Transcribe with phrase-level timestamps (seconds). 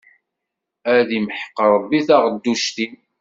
[0.95, 2.93] Ad imḥeq Ṛebbi taɣedduct-im!